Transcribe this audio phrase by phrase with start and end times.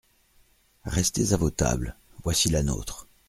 [0.85, 3.07] Restez à vos tables; voici la nôtre…